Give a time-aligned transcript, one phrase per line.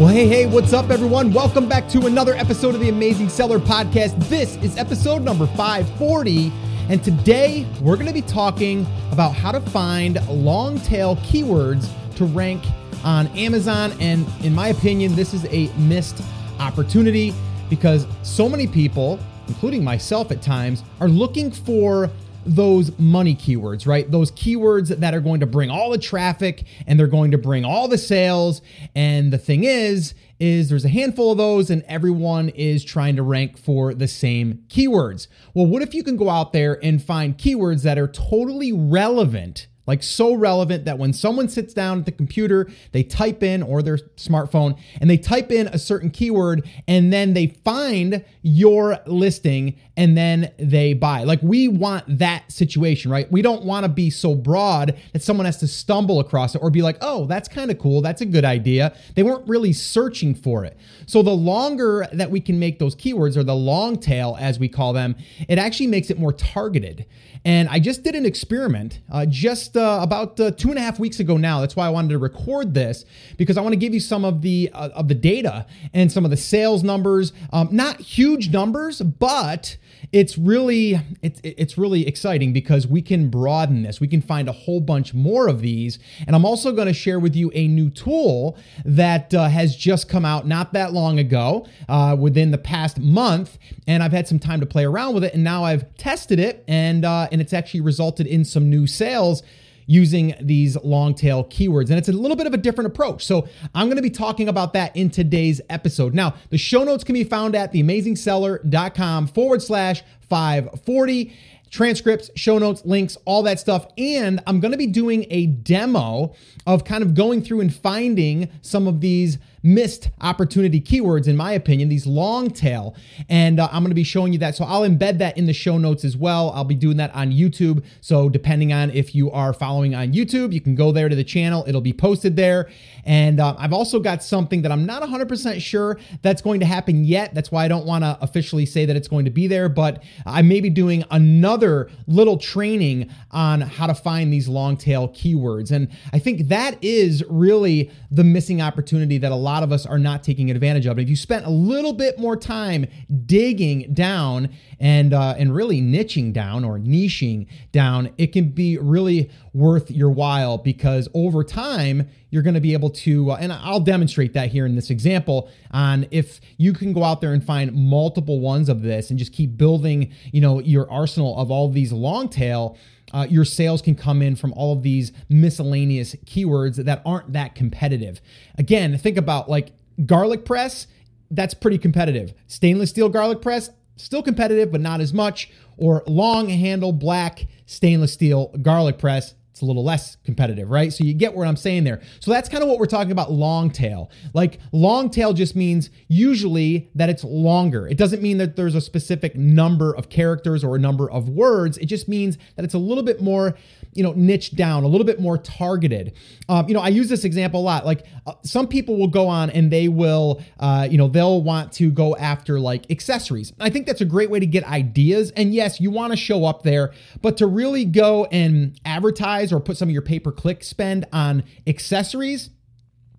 [0.00, 1.30] Well, hey, hey, what's up, everyone?
[1.30, 4.18] Welcome back to another episode of the Amazing Seller Podcast.
[4.30, 6.50] This is episode number 540.
[6.88, 11.86] And today we're going to be talking about how to find long tail keywords
[12.16, 12.64] to rank
[13.04, 13.92] on Amazon.
[14.00, 16.22] And in my opinion, this is a missed
[16.60, 17.34] opportunity
[17.68, 22.10] because so many people, including myself at times, are looking for
[22.44, 24.10] those money keywords, right?
[24.10, 27.64] Those keywords that are going to bring all the traffic and they're going to bring
[27.64, 28.62] all the sales.
[28.94, 33.22] And the thing is, is there's a handful of those and everyone is trying to
[33.22, 35.26] rank for the same keywords.
[35.54, 39.68] Well, what if you can go out there and find keywords that are totally relevant
[39.90, 43.82] like so relevant that when someone sits down at the computer, they type in or
[43.82, 49.78] their smartphone and they type in a certain keyword and then they find your listing
[49.96, 51.24] and then they buy.
[51.24, 53.30] Like we want that situation, right?
[53.30, 56.70] We don't want to be so broad that someone has to stumble across it or
[56.70, 58.00] be like, oh, that's kind of cool.
[58.00, 58.96] That's a good idea.
[59.14, 60.78] They weren't really searching for it.
[61.06, 64.68] So the longer that we can make those keywords or the long tail, as we
[64.68, 65.16] call them,
[65.48, 67.06] it actually makes it more targeted.
[67.44, 70.98] And I just did an experiment uh, just uh, about uh, two and a half
[70.98, 71.60] weeks ago now.
[71.60, 73.04] That's why I wanted to record this
[73.38, 76.24] because I want to give you some of the uh, of the data and some
[76.24, 77.32] of the sales numbers.
[77.52, 79.76] Um, not huge numbers, but
[80.12, 84.00] it's really it's it's really exciting because we can broaden this.
[84.00, 87.18] We can find a whole bunch more of these, and I'm also going to share
[87.18, 91.66] with you a new tool that uh, has just come out not that long ago,
[91.88, 95.34] uh, within the past month, and I've had some time to play around with it,
[95.34, 99.42] and now I've tested it, and uh, and it's actually resulted in some new sales
[99.90, 101.90] using these long tail keywords.
[101.90, 103.26] And it's a little bit of a different approach.
[103.26, 106.14] So I'm going to be talking about that in today's episode.
[106.14, 111.36] Now, the show notes can be found at theamazingseller.com forward slash 540
[111.70, 113.88] transcripts, show notes, links, all that stuff.
[113.98, 116.36] And I'm going to be doing a demo
[116.68, 121.52] of kind of going through and finding some of these missed opportunity keywords, in my
[121.52, 122.94] opinion, these long tail.
[123.28, 124.56] And uh, I'm going to be showing you that.
[124.56, 126.50] So I'll embed that in the show notes as well.
[126.50, 127.84] I'll be doing that on YouTube.
[128.00, 131.24] So depending on if you are following on YouTube, you can go there to the
[131.24, 132.70] channel, it'll be posted there.
[133.04, 137.04] And uh, I've also got something that I'm not 100% sure that's going to happen
[137.04, 137.34] yet.
[137.34, 140.02] That's why I don't want to officially say that it's going to be there, but
[140.26, 145.70] I may be doing another little training on how to find these long tail keywords.
[145.70, 149.98] And I think that is really the missing opportunity that a lot of us are
[149.98, 150.98] not taking advantage of.
[150.98, 152.86] If you spent a little bit more time
[153.26, 159.30] digging down and uh, and really niching down or niching down, it can be really
[159.52, 163.80] worth your while because over time you're going to be able to uh, and I'll
[163.80, 167.72] demonstrate that here in this example on if you can go out there and find
[167.74, 171.92] multiple ones of this and just keep building, you know, your arsenal of all these
[171.92, 172.78] long tail
[173.12, 177.54] uh, your sales can come in from all of these miscellaneous keywords that aren't that
[177.54, 178.20] competitive.
[178.58, 179.72] Again, think about like
[180.06, 180.86] garlic press,
[181.30, 182.34] that's pretty competitive.
[182.46, 185.50] Stainless steel garlic press, still competitive, but not as much.
[185.76, 190.92] Or long handle black stainless steel garlic press, it's a little less competitive, right?
[190.92, 192.00] So you get what I'm saying there.
[192.20, 194.10] So that's kind of what we're talking about long tail.
[194.32, 197.88] Like long tail just means usually that it's longer.
[197.88, 201.78] It doesn't mean that there's a specific number of characters or a number of words.
[201.78, 203.56] It just means that it's a little bit more
[203.92, 206.12] you know, niche down, a little bit more targeted.
[206.48, 207.84] Um, you know, I use this example a lot.
[207.84, 211.72] Like uh, some people will go on and they will, uh, you know, they'll want
[211.74, 213.52] to go after like accessories.
[213.58, 215.32] I think that's a great way to get ideas.
[215.32, 219.60] And yes, you want to show up there, but to really go and advertise or
[219.60, 222.50] put some of your pay per click spend on accessories,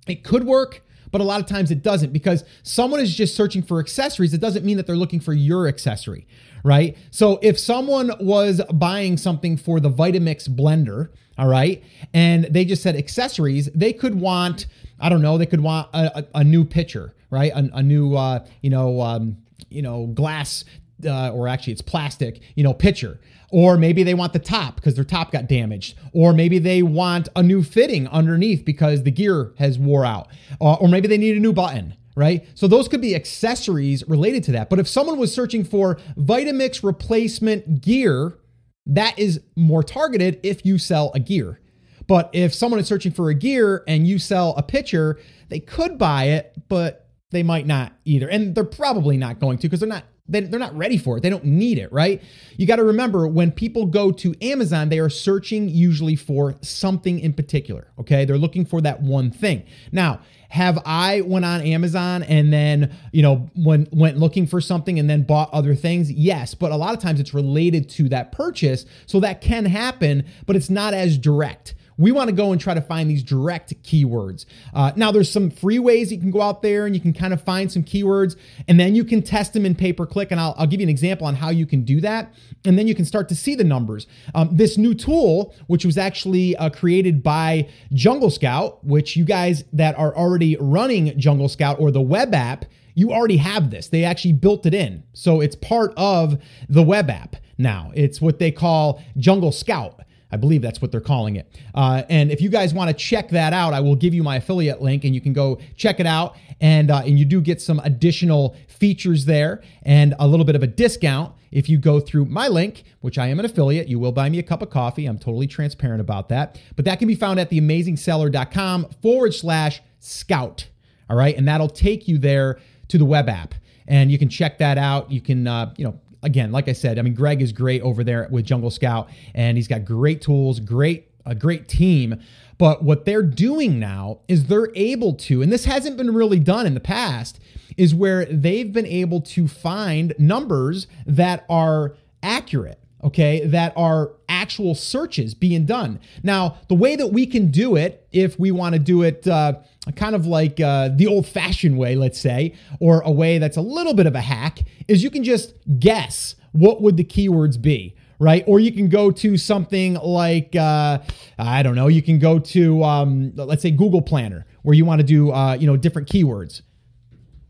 [0.08, 3.62] it could work but a lot of times it doesn't because someone is just searching
[3.62, 4.34] for accessories.
[4.34, 6.26] It doesn't mean that they're looking for your accessory,
[6.64, 6.98] right?
[7.12, 11.84] So if someone was buying something for the Vitamix blender, all right,
[12.14, 14.68] and they just said accessories, they could want,
[15.00, 17.52] I don't know, they could want a, a, a new pitcher, right?
[17.52, 19.38] A, a new, uh, you know, um,
[19.70, 20.66] you know, glass
[21.06, 23.20] uh, or actually it's plastic, you know, pitcher.
[23.50, 25.98] Or maybe they want the top because their top got damaged.
[26.14, 30.28] Or maybe they want a new fitting underneath because the gear has wore out.
[30.60, 32.48] Uh, or maybe they need a new button right?
[32.56, 34.70] So those could be accessories related to that.
[34.70, 38.38] But if someone was searching for Vitamix replacement gear,
[38.86, 41.60] that is more targeted if you sell a gear.
[42.08, 45.20] But if someone is searching for a gear and you sell a pitcher,
[45.50, 48.28] they could buy it, but they might not either.
[48.28, 51.22] And they're probably not going to because they're not they're not ready for it.
[51.22, 52.22] They don't need it, right?
[52.58, 57.20] You got to remember when people go to Amazon, they are searching usually for something
[57.20, 58.24] in particular, okay?
[58.24, 59.66] They're looking for that one thing.
[59.92, 60.22] Now,
[60.52, 65.10] have I went on Amazon and then, you know, went went looking for something and
[65.10, 66.12] then bought other things?
[66.12, 70.26] Yes, but a lot of times it's related to that purchase, so that can happen,
[70.46, 73.74] but it's not as direct we want to go and try to find these direct
[73.84, 74.46] keywords.
[74.74, 77.34] Uh, now, there's some free ways you can go out there and you can kind
[77.34, 78.36] of find some keywords,
[78.68, 80.32] and then you can test them in pay per click.
[80.32, 82.34] And I'll, I'll, give you an example on how you can do that,
[82.66, 84.08] and then you can start to see the numbers.
[84.34, 89.64] Um, this new tool, which was actually uh, created by Jungle Scout, which you guys
[89.74, 93.88] that are already running Jungle Scout or the web app you already have this.
[93.88, 95.04] They actually built it in.
[95.14, 97.92] So it's part of the web app now.
[97.96, 100.02] It's what they call Jungle Scout.
[100.32, 101.48] I believe that's what they're calling it.
[101.76, 104.38] Uh, and if you guys want to check that out, I will give you my
[104.38, 106.36] affiliate link and you can go check it out.
[106.60, 110.64] And, uh, and you do get some additional features there and a little bit of
[110.64, 113.88] a discount if you go through my link, which I am an affiliate.
[113.88, 115.06] You will buy me a cup of coffee.
[115.06, 116.60] I'm totally transparent about that.
[116.76, 120.68] But that can be found at theamazingseller.com forward slash scout.
[121.10, 121.36] All right.
[121.36, 123.54] And that'll take you there to the web app.
[123.88, 125.12] And you can check that out.
[125.12, 128.04] You can, uh, you know, again, like I said, I mean, Greg is great over
[128.04, 132.20] there with Jungle Scout, and he's got great tools, great a great team.
[132.58, 136.66] But what they're doing now is they're able to, and this hasn't been really done
[136.66, 137.40] in the past,
[137.78, 144.76] is where they've been able to find numbers that are accurate okay, that are actual
[144.76, 146.00] searches being done.
[146.24, 149.54] Now, the way that we can do it, if we want to do it uh,
[149.96, 153.62] kind of like uh, the old fashioned way, let's say, or a way that's a
[153.62, 157.96] little bit of a hack, is you can just guess what would the keywords be
[158.22, 158.44] right?
[158.46, 161.00] Or you can go to something like, uh,
[161.40, 165.02] I don't know, you can go to, um, let's say, Google Planner, where you want
[165.02, 166.62] to do, uh, you know, different keywords.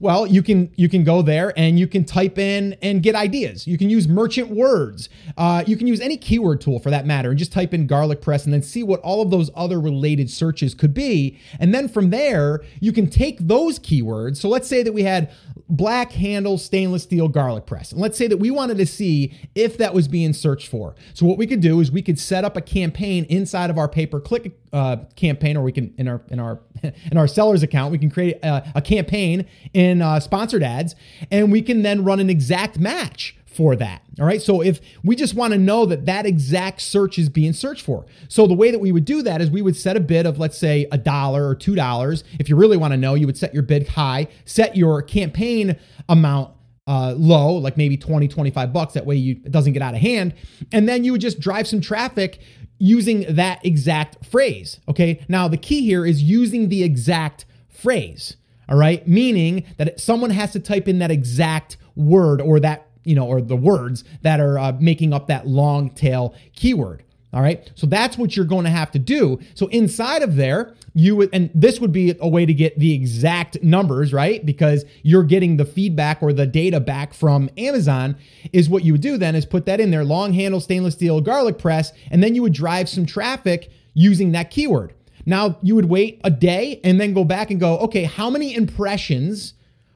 [0.01, 3.67] Well, you can you can go there and you can type in and get ideas.
[3.67, 5.09] You can use MerchantWords.
[5.37, 8.19] Uh, you can use any keyword tool for that matter, and just type in garlic
[8.19, 11.39] press and then see what all of those other related searches could be.
[11.59, 14.37] And then from there, you can take those keywords.
[14.37, 15.31] So let's say that we had
[15.69, 19.77] black handle stainless steel garlic press, and let's say that we wanted to see if
[19.77, 20.95] that was being searched for.
[21.13, 23.87] So what we could do is we could set up a campaign inside of our
[23.87, 27.63] pay per click uh, campaign, or we can in our in our in our sellers
[27.63, 30.95] account we can create a, a campaign in uh, sponsored ads,
[31.29, 34.01] and we can then run an exact match for that.
[34.19, 34.41] All right.
[34.41, 38.05] So if we just want to know that that exact search is being searched for.
[38.29, 40.39] So the way that we would do that is we would set a bid of,
[40.39, 42.23] let's say, a dollar or two dollars.
[42.39, 45.77] If you really want to know, you would set your bid high, set your campaign
[46.07, 46.51] amount
[46.87, 48.93] uh, low, like maybe 20, 25 bucks.
[48.93, 50.33] That way you, it doesn't get out of hand.
[50.71, 52.39] And then you would just drive some traffic
[52.79, 54.79] using that exact phrase.
[54.89, 55.23] Okay.
[55.27, 58.37] Now, the key here is using the exact phrase.
[58.67, 59.07] All right.
[59.07, 63.41] Meaning that someone has to type in that exact word or that, you know, or
[63.41, 67.03] the words that are uh, making up that long tail keyword.
[67.33, 67.71] All right.
[67.75, 69.39] So that's what you're going to have to do.
[69.55, 72.93] So inside of there, you would, and this would be a way to get the
[72.93, 74.45] exact numbers, right?
[74.45, 78.17] Because you're getting the feedback or the data back from Amazon,
[78.51, 81.21] is what you would do then is put that in there long handle stainless steel
[81.21, 84.93] garlic press, and then you would drive some traffic using that keyword.
[85.25, 88.53] Now you would wait a day and then go back and go, okay, how many
[88.55, 89.53] impressions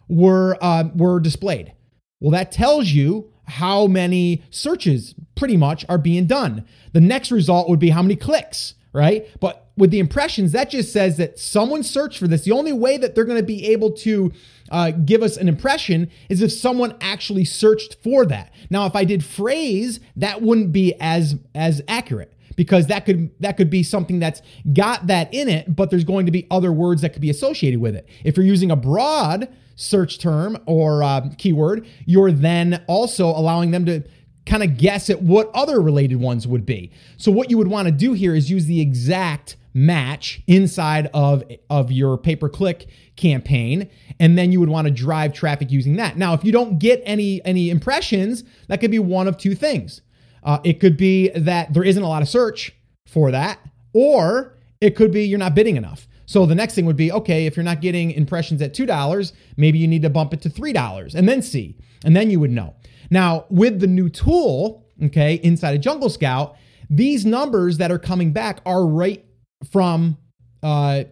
[0.08, 1.74] were uh, were displayed?
[2.22, 6.66] Well, that tells you how many searches pretty much are being done.
[6.94, 9.28] The next result would be how many clicks, right?
[9.40, 12.44] But with the impressions, that just says that someone searched for this.
[12.44, 14.32] The only way that they're going to be able to
[14.72, 18.52] uh, give us an impression is if someone actually searched for that.
[18.70, 23.58] Now, if I did phrase, that wouldn't be as as accurate because that could that
[23.58, 24.42] could be something that's
[24.74, 27.80] got that in it, but there's going to be other words that could be associated
[27.80, 28.08] with it.
[28.24, 33.86] If you're using a broad search term or uh, keyword, you're then also allowing them
[33.86, 34.04] to
[34.46, 36.92] kind of guess at what other related ones would be.
[37.18, 41.44] So what you would want to do here is use the exact match inside of,
[41.70, 43.90] of your pay-per-click campaign
[44.20, 46.18] and then you would want to drive traffic using that.
[46.18, 50.02] Now if you don't get any any impressions that could be one of two things.
[50.44, 52.74] Uh, it could be that there isn't a lot of search
[53.06, 53.60] for that
[53.94, 57.46] or it could be you're not bidding enough so the next thing would be okay,
[57.46, 61.16] if you're not getting impressions at $2, maybe you need to bump it to $3
[61.16, 61.78] and then see.
[62.04, 62.76] And then you would know.
[63.10, 66.56] Now, with the new tool, okay, inside of Jungle Scout,
[66.90, 69.26] these numbers that are coming back are right
[69.72, 70.18] from
[70.64, 71.04] uh,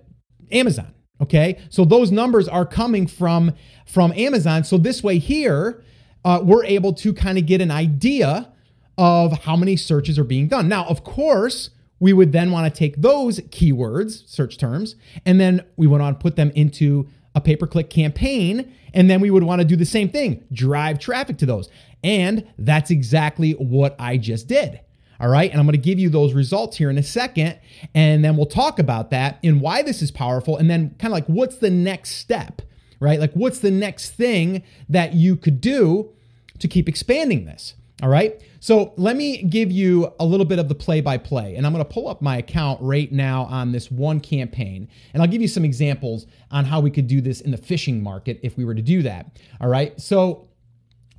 [0.52, 0.94] Amazon.
[1.22, 3.54] Okay, so those numbers are coming from
[3.86, 4.64] from Amazon.
[4.64, 5.82] So this way here,
[6.26, 8.52] uh, we're able to kind of get an idea
[8.98, 10.68] of how many searches are being done.
[10.68, 11.70] Now, of course,
[12.04, 16.20] we would then want to take those keywords, search terms, and then we would want
[16.20, 18.74] to put them into a pay per click campaign.
[18.94, 21.70] And then we would want to do the same thing, drive traffic to those.
[22.04, 24.82] And that's exactly what I just did.
[25.22, 25.50] All right.
[25.50, 27.58] And I'm going to give you those results here in a second.
[27.96, 30.58] And then we'll talk about that and why this is powerful.
[30.58, 32.62] And then kind of like what's the next step,
[33.00, 33.18] right?
[33.18, 36.12] Like what's the next thing that you could do
[36.60, 37.76] to keep expanding this?
[38.02, 38.42] All right.
[38.60, 41.56] So let me give you a little bit of the play by play.
[41.56, 44.88] And I'm going to pull up my account right now on this one campaign.
[45.14, 48.02] And I'll give you some examples on how we could do this in the fishing
[48.02, 49.38] market if we were to do that.
[49.62, 50.00] All right.
[50.02, 50.50] So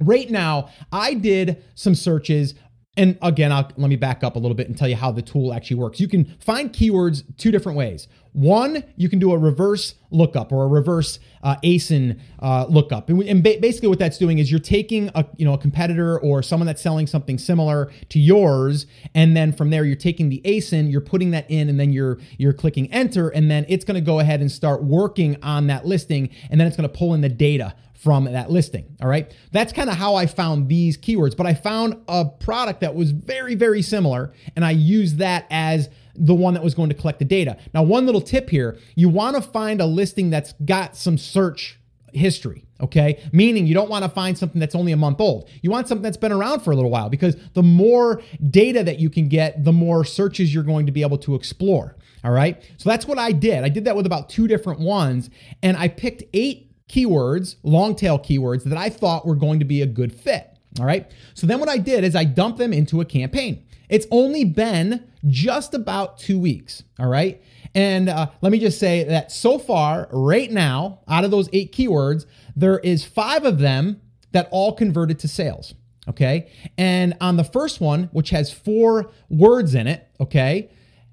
[0.01, 2.55] right now, I did some searches
[2.97, 5.23] and again, I'll, let me back up a little bit and tell you how the
[5.23, 5.99] tool actually works.
[5.99, 8.07] You can find keywords two different ways.
[8.33, 13.23] One, you can do a reverse lookup or a reverse uh, ASIN uh, lookup, and,
[13.23, 16.43] and ba- basically what that's doing is you're taking a you know a competitor or
[16.43, 20.91] someone that's selling something similar to yours, and then from there you're taking the ASIN,
[20.91, 24.05] you're putting that in, and then you're you're clicking enter, and then it's going to
[24.05, 27.21] go ahead and start working on that listing, and then it's going to pull in
[27.21, 27.73] the data
[28.05, 28.97] from that listing.
[29.01, 29.35] All right.
[29.51, 33.13] That's kind of how I found these keywords, but I found a product that was
[33.13, 37.19] very, very similar, and I used that as the one that was going to collect
[37.19, 37.57] the data.
[37.73, 41.81] Now, one little tip here you want to find a listing that's got some search
[42.13, 43.21] history, okay?
[43.33, 45.49] Meaning you don't want to find something that's only a month old.
[45.63, 49.01] You want something that's been around for a little while because the more data that
[49.01, 51.97] you can get, the more searches you're going to be able to explore.
[52.23, 52.63] All right.
[52.77, 53.65] So that's what I did.
[53.65, 55.31] I did that with about two different ones,
[55.63, 59.83] and I picked eight keywords, long tail keywords that I thought were going to be
[59.83, 60.51] a good fit.
[60.79, 61.11] All right.
[61.35, 63.65] So then what I did is I dumped them into a campaign.
[63.89, 66.83] It's only been just about two weeks.
[66.99, 67.43] All right.
[67.75, 71.73] And uh, let me just say that so far, right now, out of those eight
[71.73, 72.27] keywords,
[72.57, 74.01] there is five of them
[74.33, 75.75] that all converted to sales.
[76.09, 76.51] Okay.
[76.77, 80.71] And on the first one, which has four words in it, okay,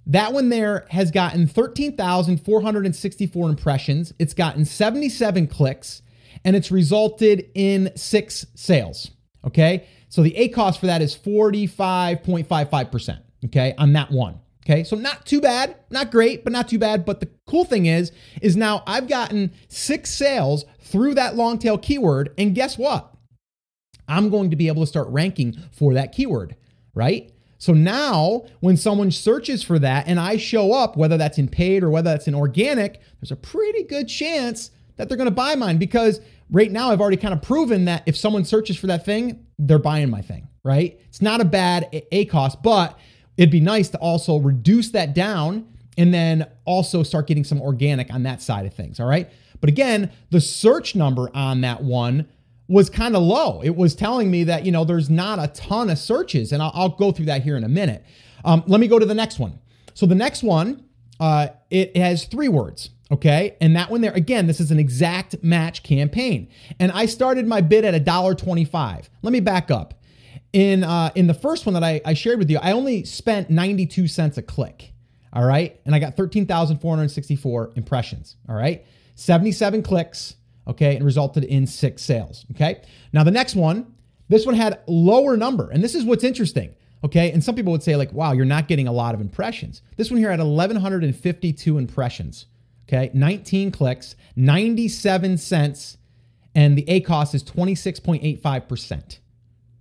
[0.08, 4.13] that one there has gotten 13,464 impressions.
[4.20, 6.01] It's gotten 77 clicks
[6.43, 9.12] and it's resulted in six sales.
[9.46, 9.88] Okay.
[10.10, 13.20] So the ACoS for that is 45.55%.
[13.46, 13.74] Okay.
[13.77, 14.39] On that one.
[14.65, 14.84] Okay.
[14.84, 15.75] So not too bad.
[15.89, 17.05] Not great, but not too bad.
[17.05, 21.77] But the cool thing is, is now I've gotten six sales through that long tail
[21.77, 22.34] keyword.
[22.38, 23.13] And guess what?
[24.08, 26.55] I'm going to be able to start ranking for that keyword,
[26.93, 27.31] right?
[27.62, 31.84] So now when someone searches for that and I show up, whether that's in paid
[31.84, 35.53] or whether that's in organic, there's a pretty good chance that they're going to buy
[35.53, 39.06] mine because right now I've already kind of proven that if someone searches for that
[39.06, 41.00] thing, they're buying my thing, right?
[41.08, 42.98] It's not a bad ACoS, but
[43.38, 45.68] it'd be nice to also reduce that down
[46.00, 49.30] and then also start getting some organic on that side of things, all right?
[49.60, 52.27] But again, the search number on that one
[52.68, 53.62] was kind of low.
[53.62, 56.51] It was telling me that, you know, there's not a ton of searches.
[56.51, 58.06] And I'll, I'll go through that here in a minute.
[58.46, 59.60] Um, let me go to the next one.
[59.94, 60.86] So the next one,
[61.20, 62.89] uh, it has three words.
[63.12, 63.58] Okay.
[63.60, 66.48] And that one there, again, this is an exact match campaign.
[66.80, 69.10] And I started my bid at $1.25.
[69.22, 69.96] Let me back up.
[70.53, 73.50] In uh, in the first one that I, I shared with you, I only spent
[73.50, 74.91] 92 cents a click.
[75.34, 75.80] All right.
[75.86, 78.36] And I got 13,464 impressions.
[78.50, 78.86] All right.
[79.15, 80.36] 77 clicks
[80.68, 82.82] okay, and resulted in six sales, okay?
[83.13, 83.94] Now, the next one,
[84.30, 87.32] this one had lower number, and this is what's interesting, okay?
[87.32, 89.82] And some people would say, like, wow, you're not getting a lot of impressions.
[89.98, 92.46] This one here had 1,152 impressions,
[92.88, 93.12] okay?
[93.13, 95.98] 19 clicks, 97 cents,
[96.53, 99.20] and the ACoS is 26.85%.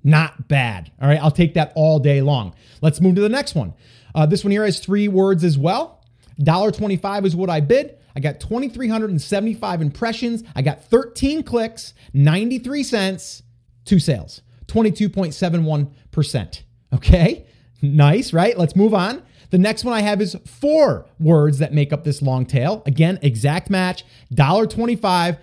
[0.02, 1.22] Not bad, all right?
[1.22, 2.54] I'll take that all day long.
[2.80, 3.74] Let's move to the next one.
[4.14, 6.02] Uh, this one here has three words as well.
[6.40, 7.98] $1.25 is what I bid.
[8.14, 10.44] I got 2,375 impressions.
[10.54, 13.42] I got 13 clicks, 93 cents,
[13.84, 16.62] two sales, 22.71%.
[16.92, 17.46] Okay,
[17.82, 18.58] nice, right?
[18.58, 19.22] Let's move on.
[19.50, 22.82] The next one I have is four words that make up this long tail.
[22.86, 25.38] Again, exact match, $1.25.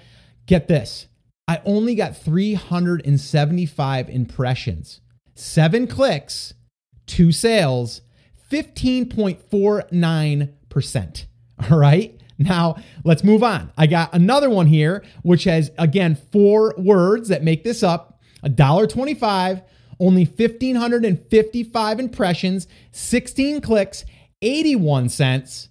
[0.46, 1.08] Get this.
[1.48, 5.00] I only got 375 impressions,
[5.36, 6.54] seven clicks,
[7.06, 8.02] two sales,
[8.52, 11.26] 15.49%.
[11.70, 12.17] All right.
[12.40, 13.72] Now, let's move on.
[13.78, 19.64] I got another one here, which has, again, four words that make this up $1.25,
[20.00, 24.06] only 1,555 impressions, 16 clicks,
[24.42, 25.70] 81 cents,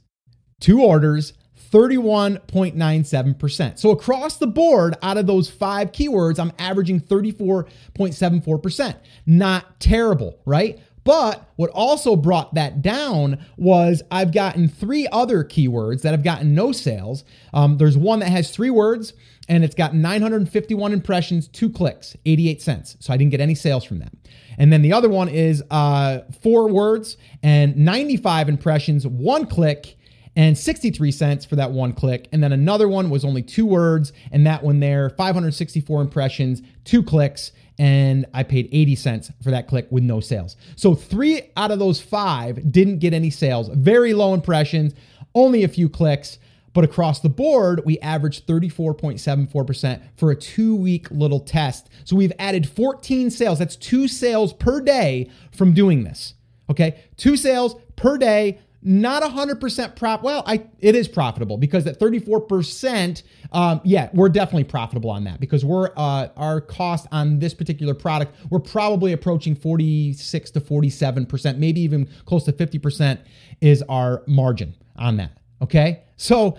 [0.61, 1.32] two orders,
[1.70, 3.78] 31.97%.
[3.78, 8.96] So across the board, out of those five keywords, I'm averaging 34.74%.
[9.26, 10.78] Not terrible, right?
[11.06, 16.52] But what also brought that down was I've gotten three other keywords that have gotten
[16.52, 17.22] no sales.
[17.54, 19.12] Um, there's one that has three words
[19.48, 22.96] and it's got 951 impressions, two clicks, 88 cents.
[22.98, 24.12] So I didn't get any sales from that.
[24.58, 29.96] And then the other one is uh, four words and 95 impressions, one click,
[30.34, 32.28] and 63 cents for that one click.
[32.32, 37.02] And then another one was only two words, and that one there, 564 impressions, two
[37.02, 40.56] clicks, and I paid 80 cents for that click with no sales.
[40.76, 43.68] So three out of those five didn't get any sales.
[43.68, 44.95] Very low impressions,
[45.35, 46.38] only a few clicks.
[46.73, 51.88] But across the board, we averaged 34.74% for a two week little test.
[52.04, 53.59] So we've added 14 sales.
[53.59, 56.35] That's two sales per day from doing this.
[56.68, 57.00] Okay.
[57.16, 63.22] Two sales per day not 100% prop well i it is profitable because at 34%
[63.52, 67.94] um, yeah we're definitely profitable on that because we're uh, our cost on this particular
[67.94, 73.18] product we're probably approaching 46 to 47% maybe even close to 50%
[73.60, 76.56] is our margin on that okay so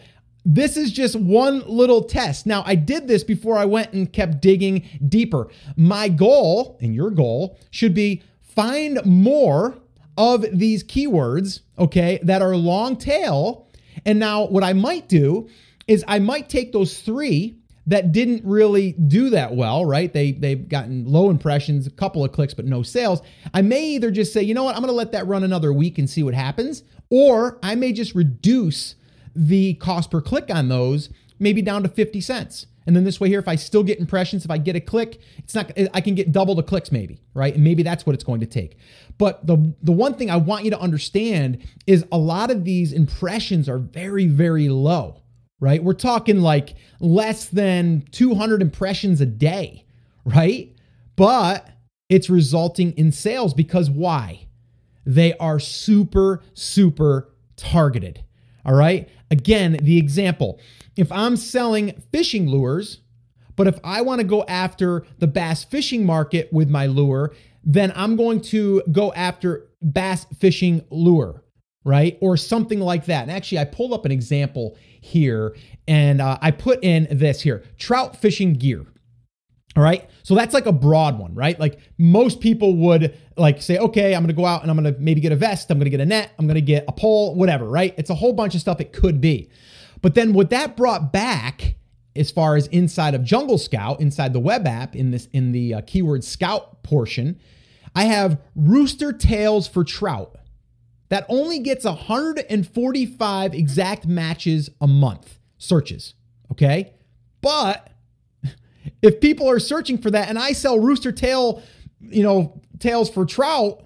[0.50, 2.46] this is just one little test.
[2.46, 5.50] Now, I did this before I went and kept digging deeper.
[5.75, 9.77] My goal, and your goal, should be find more
[10.18, 13.68] of these keywords, okay, that are long tail.
[14.06, 15.50] And now what I might do
[15.88, 17.58] is I might take those three
[17.88, 20.12] that didn't really do that well, right?
[20.12, 23.22] They they've gotten low impressions, a couple of clicks, but no sales.
[23.54, 25.98] I may either just say, you know what, I'm gonna let that run another week
[25.98, 28.96] and see what happens, or I may just reduce
[29.34, 31.10] the cost per click on those,
[31.40, 32.68] maybe down to 50 cents.
[32.88, 35.20] And then this way here, if I still get impressions, if I get a click,
[35.38, 37.53] it's not, I can get double the clicks maybe, right?
[37.53, 38.77] And maybe that's what it's going to take.
[39.17, 42.94] But the, the one thing I want you to understand is a lot of these
[42.94, 45.22] impressions are very, very low,
[45.60, 45.84] right?
[45.84, 49.86] We're talking like less than 200 impressions a day,
[50.24, 50.74] right?
[51.17, 51.70] But
[52.08, 54.48] it's resulting in sales because why?
[55.06, 58.24] They are super, super targeted.
[58.65, 59.10] All right.
[59.29, 60.60] Again, the example
[60.98, 63.01] if I'm selling fishing lures,
[63.56, 67.92] but if I want to go after the bass fishing market with my lure, then
[67.96, 71.44] I'm going to go after bass fishing lure,
[71.84, 72.18] right?
[72.22, 73.24] Or something like that.
[73.24, 75.56] And actually, I pulled up an example here
[75.88, 78.86] and uh, I put in this here trout fishing gear.
[79.75, 80.10] All right.
[80.24, 81.60] So that's like a broad one, right?
[81.60, 84.92] Like most people would like say, okay, I'm going to go out and I'm going
[84.92, 85.70] to maybe get a vest.
[85.70, 86.32] I'm going to get a net.
[86.39, 87.94] I'm going to get a pole, whatever, right?
[87.96, 89.51] It's a whole bunch of stuff it could be.
[90.01, 91.75] But then what that brought back
[92.16, 95.75] as far as inside of Jungle Scout, inside the web app in this in the
[95.75, 97.39] uh, keyword scout portion,
[97.96, 100.36] I have rooster tails for trout.
[101.10, 106.16] That only gets 145 exact matches a month searches,
[106.51, 106.94] okay?
[107.42, 107.89] But
[109.01, 111.62] if people are searching for that and I sell rooster tail,
[112.01, 113.83] you know, tails for trout,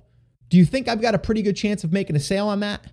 [0.50, 2.86] do you think I've got a pretty good chance of making a sale on that?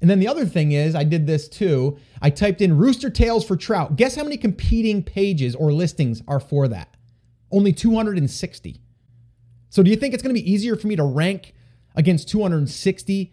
[0.00, 1.98] And then the other thing is, I did this too.
[2.22, 3.96] I typed in rooster tails for trout.
[3.96, 6.96] Guess how many competing pages or listings are for that?
[7.52, 8.80] Only 260.
[9.68, 11.54] So do you think it's going to be easier for me to rank
[11.94, 13.32] against 260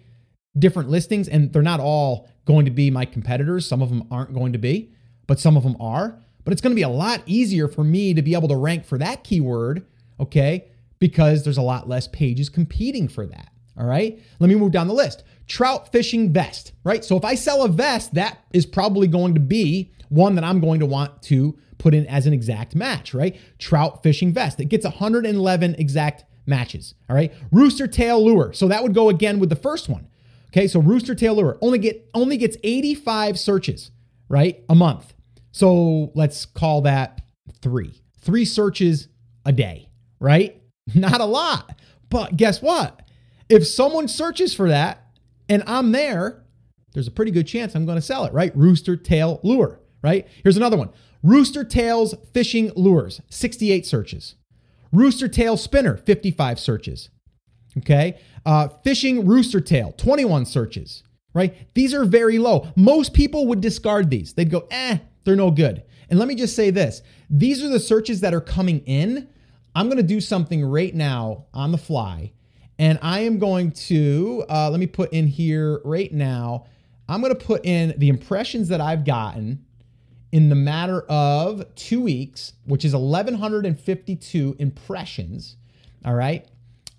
[0.58, 1.28] different listings?
[1.28, 3.66] And they're not all going to be my competitors.
[3.66, 4.92] Some of them aren't going to be,
[5.26, 6.20] but some of them are.
[6.44, 8.86] But it's going to be a lot easier for me to be able to rank
[8.86, 9.86] for that keyword,
[10.20, 10.70] okay?
[11.00, 13.52] Because there's a lot less pages competing for that.
[13.78, 14.20] All right.
[14.40, 17.04] Let me move down the list trout fishing vest, right?
[17.04, 20.60] So if I sell a vest, that is probably going to be one that I'm
[20.60, 23.38] going to want to put in as an exact match, right?
[23.58, 24.60] Trout fishing vest.
[24.60, 27.34] It gets 111 exact matches, all right?
[27.52, 28.54] Rooster tail lure.
[28.54, 30.08] So that would go again with the first one.
[30.48, 33.92] Okay, so rooster tail lure only get only gets 85 searches,
[34.30, 34.64] right?
[34.70, 35.14] A month.
[35.52, 37.22] So let's call that
[37.62, 38.02] 3.
[38.20, 39.08] 3 searches
[39.46, 40.62] a day, right?
[40.96, 41.80] Not a lot.
[42.10, 43.02] But guess what?
[43.50, 45.06] If someone searches for that
[45.48, 46.44] and I'm there,
[46.94, 48.56] there's a pretty good chance I'm going to sell it, right?
[48.56, 50.28] Rooster tail lure, right?
[50.44, 50.90] Here's another one
[51.24, 54.36] Rooster tails fishing lures, 68 searches.
[54.92, 57.10] Rooster tail spinner, 55 searches.
[57.78, 58.20] Okay.
[58.46, 61.54] Uh, fishing rooster tail, 21 searches, right?
[61.74, 62.72] These are very low.
[62.76, 64.34] Most people would discard these.
[64.34, 65.84] They'd go, eh, they're no good.
[66.10, 69.30] And let me just say this these are the searches that are coming in.
[69.76, 72.32] I'm going to do something right now on the fly
[72.80, 76.66] and I am going to, uh, let me put in here right now,
[77.10, 79.66] I'm going to put in the impressions that I've gotten
[80.32, 85.56] in the matter of two weeks, which is 1,152 impressions.
[86.06, 86.46] All right.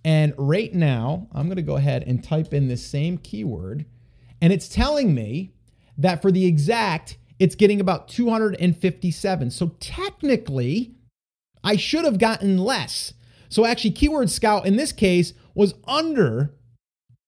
[0.05, 3.85] And right now, I'm going to go ahead and type in this same keyword.
[4.41, 5.53] And it's telling me
[5.99, 9.51] that for the exact, it's getting about 257.
[9.51, 10.95] So technically,
[11.63, 13.13] I should have gotten less.
[13.49, 16.55] So actually, Keyword Scout in this case was under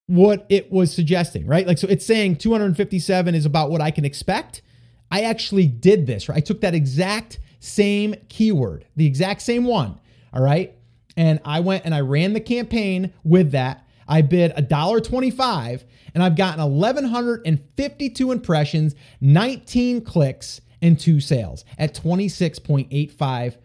[0.06, 1.66] what it was suggesting, right?
[1.66, 4.62] Like, so it's saying 257 is about what I can expect.
[5.10, 6.38] I actually did this, right?
[6.38, 10.00] I took that exact same keyword, the exact same one,
[10.32, 10.76] all right?
[11.16, 13.84] And I went and I ran the campaign with that.
[14.06, 15.82] I bid $1.25
[16.14, 23.58] and I've gotten 1,152 impressions, 19 clicks, and two sales at 26.85%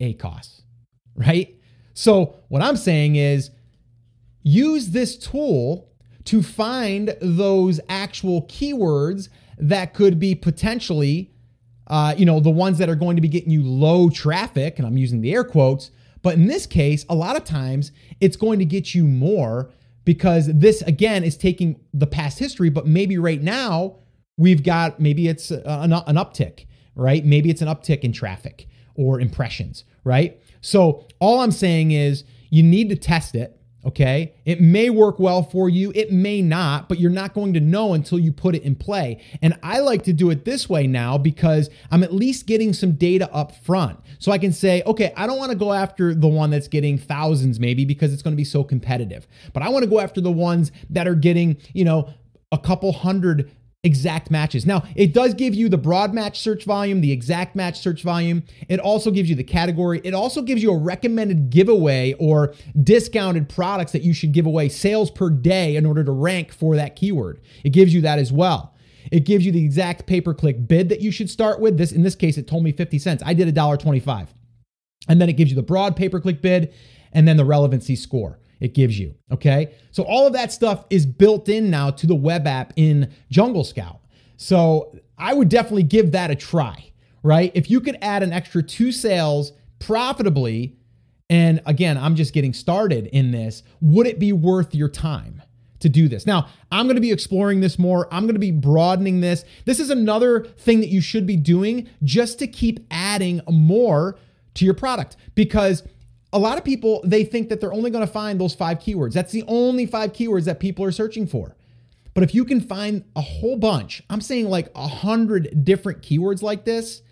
[0.00, 0.62] ACOS,
[1.16, 1.56] right?
[1.94, 3.50] So, what I'm saying is
[4.42, 5.90] use this tool
[6.24, 11.32] to find those actual keywords that could be potentially,
[11.86, 14.86] uh, you know, the ones that are going to be getting you low traffic, and
[14.86, 15.90] I'm using the air quotes.
[16.22, 19.70] But in this case, a lot of times it's going to get you more
[20.04, 23.96] because this, again, is taking the past history, but maybe right now
[24.36, 27.24] we've got, maybe it's an, an uptick, right?
[27.24, 30.40] Maybe it's an uptick in traffic or impressions, right?
[30.60, 33.57] So all I'm saying is you need to test it.
[33.88, 34.34] Okay.
[34.44, 35.92] It may work well for you.
[35.94, 39.24] It may not, but you're not going to know until you put it in play.
[39.40, 42.92] And I like to do it this way now because I'm at least getting some
[42.92, 43.98] data up front.
[44.18, 46.98] So I can say, okay, I don't want to go after the one that's getting
[46.98, 50.20] thousands maybe because it's going to be so competitive, but I want to go after
[50.20, 52.12] the ones that are getting, you know,
[52.52, 53.50] a couple hundred
[53.88, 54.64] exact matches.
[54.64, 58.44] Now, it does give you the broad match search volume, the exact match search volume.
[58.68, 60.00] It also gives you the category.
[60.04, 64.68] It also gives you a recommended giveaway or discounted products that you should give away
[64.68, 67.40] sales per day in order to rank for that keyword.
[67.64, 68.74] It gives you that as well.
[69.10, 71.78] It gives you the exact pay-per-click bid that you should start with.
[71.78, 73.22] This in this case it told me 50 cents.
[73.24, 74.28] I did $1.25.
[75.08, 76.74] And then it gives you the broad pay-per-click bid
[77.12, 79.14] and then the relevancy score it gives you.
[79.32, 79.74] Okay.
[79.90, 83.64] So all of that stuff is built in now to the web app in Jungle
[83.64, 84.00] Scout.
[84.36, 86.92] So I would definitely give that a try,
[87.22, 87.52] right?
[87.54, 90.76] If you could add an extra two sales profitably,
[91.30, 95.42] and again, I'm just getting started in this, would it be worth your time?
[95.80, 96.26] to do this.
[96.26, 98.12] Now, I'm going to be exploring this more.
[98.12, 99.44] I'm going to be broadening this.
[99.64, 104.18] This is another thing that you should be doing just to keep adding more
[104.54, 105.84] to your product because
[106.32, 109.12] a lot of people they think that they're only going to find those five keywords.
[109.12, 111.56] That's the only five keywords that people are searching for.
[112.14, 116.42] But if you can find a whole bunch, I'm saying like a hundred different keywords
[116.42, 117.02] like this,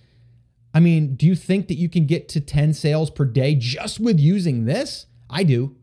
[0.74, 4.00] I mean, do you think that you can get to 10 sales per day just
[4.00, 5.06] with using this?
[5.30, 5.76] I do.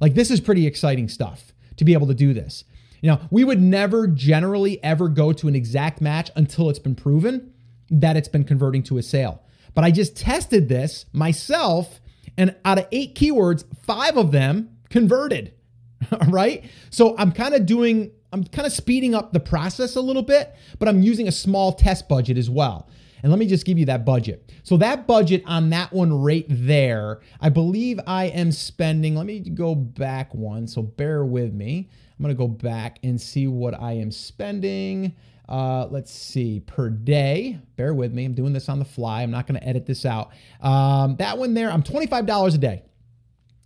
[0.00, 2.64] Like this is pretty exciting stuff to be able to do this.
[3.00, 6.94] You know, we would never generally ever go to an exact match until it's been
[6.94, 7.52] proven
[7.90, 9.42] that it's been converting to a sale.
[9.74, 12.00] But I just tested this myself
[12.38, 15.52] and out of eight keywords, five of them converted.
[16.28, 16.64] right?
[16.90, 20.54] So I'm kind of doing, I'm kind of speeding up the process a little bit,
[20.78, 22.88] but I'm using a small test budget as well.
[23.22, 24.52] And let me just give you that budget.
[24.62, 29.40] So that budget on that one right there, I believe I am spending, let me
[29.40, 30.68] go back one.
[30.68, 31.90] So bear with me.
[32.16, 35.16] I'm going to go back and see what I am spending.
[35.48, 37.58] Uh, let's see, per day.
[37.76, 38.24] Bear with me.
[38.24, 39.22] I'm doing this on the fly.
[39.22, 40.30] I'm not going to edit this out.
[40.60, 42.82] Um, that one there, I'm $25 a day.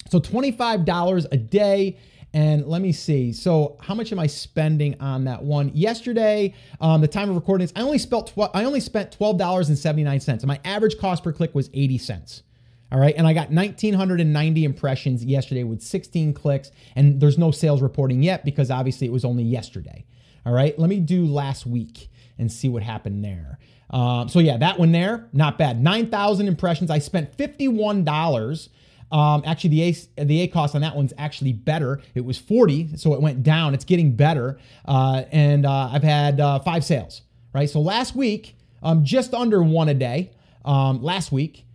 [0.08, 1.98] So $25 a day.
[2.34, 3.32] And let me see.
[3.34, 5.70] So, how much am I spending on that one?
[5.74, 9.68] Yesterday, um, the time of recording I only spent tw- I only spent twelve dollars
[9.68, 10.42] and seventy nine cents.
[10.42, 12.42] And my average cost per click was eighty cents.
[12.90, 17.80] All right, and I got 1,990 impressions yesterday with 16 clicks, and there's no sales
[17.80, 20.04] reporting yet because obviously it was only yesterday.
[20.44, 23.58] All right, let me do last week and see what happened there.
[23.90, 25.82] Um, so yeah, that one there, not bad.
[25.82, 26.90] Nine thousand impressions.
[26.90, 28.70] I spent fifty-one dollars.
[29.10, 32.00] Um, actually, the A the ACoS on that one's actually better.
[32.14, 33.74] It was forty, so it went down.
[33.74, 37.22] It's getting better, uh, and uh, I've had uh, five sales.
[37.52, 37.68] Right.
[37.68, 40.32] So last week, um, just under one a day.
[40.64, 41.66] Um, last week,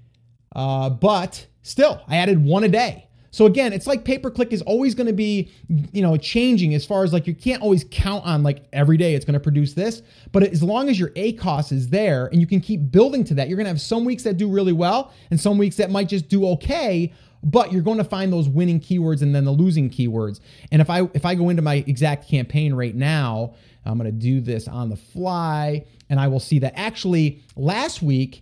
[0.55, 3.06] uh, but still, I added one a day.
[3.37, 5.51] So again, it's like pay per click is always going to be,
[5.91, 9.13] you know, changing as far as like you can't always count on like every day
[9.13, 10.01] it's going to produce this.
[10.31, 13.47] But as long as your ACoS is there and you can keep building to that,
[13.47, 16.09] you're going to have some weeks that do really well and some weeks that might
[16.09, 17.13] just do okay.
[17.43, 20.39] But you're going to find those winning keywords and then the losing keywords.
[20.71, 23.53] And if I if I go into my exact campaign right now,
[23.85, 28.01] I'm going to do this on the fly, and I will see that actually last
[28.01, 28.41] week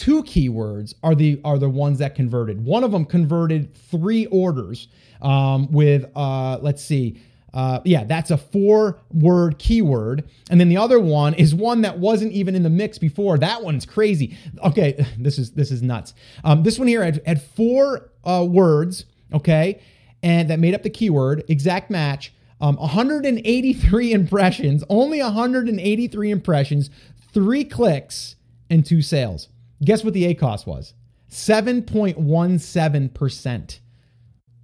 [0.00, 2.64] two keywords are the are the ones that converted.
[2.64, 4.88] One of them converted three orders
[5.20, 7.20] um, with uh, let's see.
[7.52, 10.26] Uh, yeah, that's a four word keyword.
[10.50, 13.36] And then the other one is one that wasn't even in the mix before.
[13.36, 14.38] That one's crazy.
[14.64, 16.14] Okay, this is this is nuts.
[16.44, 19.82] Um, this one here had, had four uh, words, okay,
[20.22, 22.32] and that made up the keyword, exact match.
[22.62, 26.90] Um, 183 impressions, only 183 impressions,
[27.32, 28.36] three clicks,
[28.70, 29.48] and two sales.
[29.82, 30.94] Guess what the ACoS was?
[31.30, 33.80] 7.17%.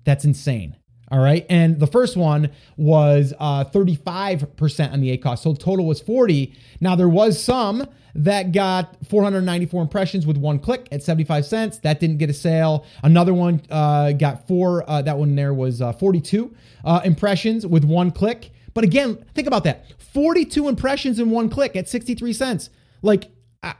[0.04, 0.76] That's insane.
[1.08, 1.46] All right.
[1.48, 5.38] And the first one was uh, 35% on the ACoS.
[5.38, 6.52] So total was 40.
[6.80, 11.78] Now there was some that got 494 impressions with one click at 75 cents.
[11.78, 12.84] That didn't get a sale.
[13.04, 14.88] Another one uh, got four.
[14.90, 16.52] Uh, that one there was uh, 42
[16.84, 18.50] uh, impressions with one click.
[18.74, 22.70] But again, think about that 42 impressions in one click at 63 cents.
[23.02, 23.30] Like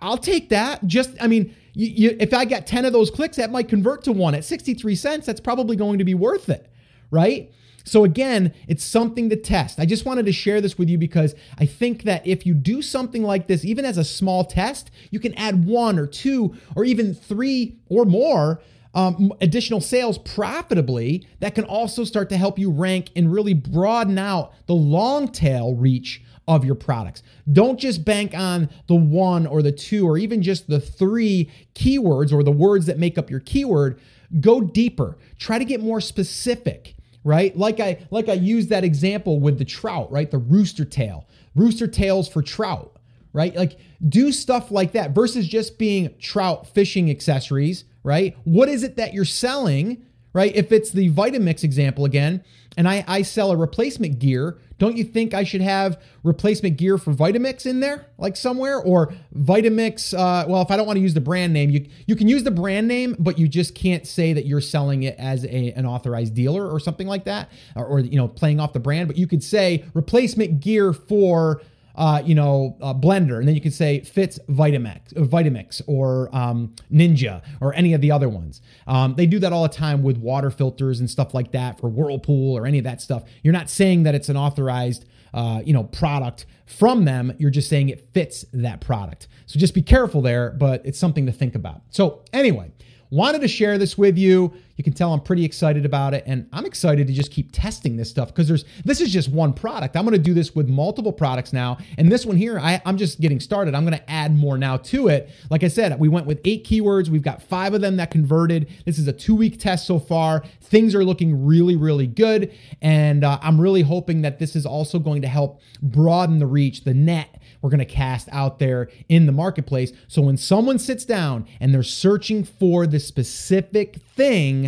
[0.01, 0.87] I'll take that.
[0.87, 4.05] Just, I mean, you, you, if I got 10 of those clicks, that might convert
[4.05, 5.27] to one at 63 cents.
[5.27, 6.71] That's probably going to be worth it,
[7.11, 7.51] right?
[7.85, 9.79] So, again, it's something to test.
[9.79, 12.83] I just wanted to share this with you because I think that if you do
[12.83, 16.85] something like this, even as a small test, you can add one or two or
[16.85, 18.61] even three or more
[18.97, 24.19] um, additional sales profitably that can also start to help you rank and really broaden
[24.19, 27.23] out the long tail reach of your products.
[27.53, 32.33] Don't just bank on the one or the two or even just the three keywords
[32.33, 34.01] or the words that make up your keyword.
[34.41, 35.17] Go deeper.
[35.39, 37.59] Try to get more specific right?
[37.59, 40.31] Like I like I used that example with the trout, right?
[40.31, 41.27] The rooster tail.
[41.57, 42.97] Rooster tails for trout,
[43.33, 43.55] right?
[43.55, 43.79] Like
[44.09, 48.37] do stuff like that versus just being trout fishing accessories, right?
[48.45, 50.55] What is it that you're selling, right?
[50.55, 52.45] If it's the Vitamix example again,
[52.77, 56.99] and I, I sell a replacement gear, don't you think I should have replacement gear
[56.99, 58.79] for Vitamix in there, like somewhere?
[58.79, 62.15] Or Vitamix, uh, well, if I don't want to use the brand name, you, you
[62.15, 65.45] can use the brand name, but you just can't say that you're selling it as
[65.45, 68.81] a, an authorized dealer or something like that, or, or, you know, playing off the
[68.81, 69.09] brand.
[69.09, 71.63] But you could say replacement gear for
[71.97, 77.43] uh, you know, blender, and then you can say fits Vitamix, Vitamix or um, Ninja
[77.61, 78.61] or any of the other ones.
[78.87, 81.89] Um, they do that all the time with water filters and stuff like that for
[81.89, 83.25] Whirlpool or any of that stuff.
[83.43, 87.33] You're not saying that it's an authorized, uh, you know, product from them.
[87.39, 89.29] You're just saying it fits that product.
[89.47, 91.81] So just be careful there, but it's something to think about.
[91.91, 92.73] So anyway,
[93.11, 94.53] wanted to share this with you.
[94.77, 97.97] You can tell I'm pretty excited about it and I'm excited to just keep testing
[97.97, 99.97] this stuff because there's this is just one product.
[99.97, 101.79] I'm going to do this with multiple products now.
[101.97, 103.75] And this one here, I, I'm just getting started.
[103.75, 105.31] I'm going to add more now to it.
[105.51, 107.09] Like I said, we went with eight keywords.
[107.09, 108.69] We've got five of them that converted.
[108.85, 110.45] This is a two week test so far.
[110.61, 112.53] Things are looking really, really good.
[112.83, 116.85] And uh, I'm really hoping that this is also going to help broaden the reach,
[116.85, 119.93] the net we're going to cast out there in the marketplace.
[120.09, 124.66] So when someone sits down and they're searching for the specific thing,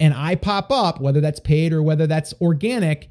[0.00, 3.08] and I pop up, whether that's paid or whether that's organic,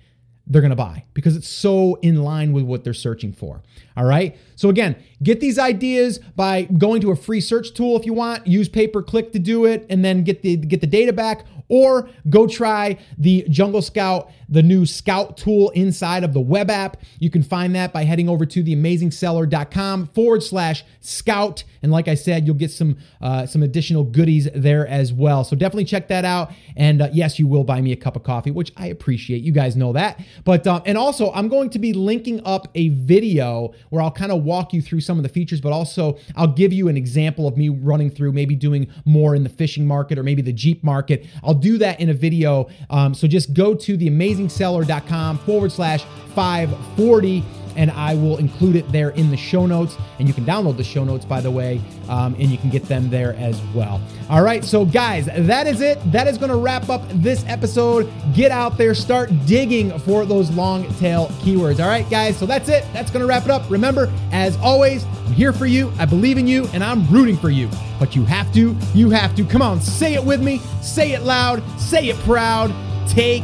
[0.50, 3.62] they're going to buy because it's so in line with what they're searching for.
[3.98, 4.38] All right.
[4.56, 8.48] So, again, get these ideas by going to a free search tool if you want.
[8.48, 11.46] Use pay per click to do it and then get the, get the data back
[11.70, 16.98] or go try the Jungle Scout, the new Scout tool inside of the web app.
[17.20, 21.64] You can find that by heading over to theamazingseller.com forward slash scout.
[21.82, 25.44] And like I said, you'll get some uh, some additional goodies there as well.
[25.44, 26.52] So definitely check that out.
[26.76, 29.44] And uh, yes, you will buy me a cup of coffee, which I appreciate.
[29.44, 30.20] You guys know that.
[30.44, 34.32] But uh, and also, I'm going to be linking up a video where I'll kind
[34.32, 37.48] of walk you through some of the features, but also I'll give you an example
[37.48, 40.84] of me running through maybe doing more in the fishing market or maybe the Jeep
[40.84, 41.26] market.
[41.44, 42.70] I'll do that in a video.
[42.90, 46.04] Um, so just go to theamazingseller.com forward slash
[46.36, 47.44] 540
[47.78, 49.96] and I will include it there in the show notes.
[50.20, 52.84] And you can download the show notes, by the way, um, and you can get
[52.84, 54.02] them there as well.
[54.30, 56.00] All right, so guys, that is it.
[56.12, 58.12] That is going to wrap up this episode.
[58.34, 61.80] Get out there, start digging for those long tail keywords.
[61.80, 62.84] All right, guys, so that's it.
[62.92, 63.70] That's going to wrap it up.
[63.70, 65.92] Remember, as always, I'm here for you.
[66.00, 67.70] I believe in you, and I'm rooting for you.
[68.00, 69.46] But you have to, you have to.
[69.46, 70.60] Come on, say it with me.
[70.82, 71.64] Say it loud.
[71.80, 72.74] Say it proud.
[73.08, 73.44] Take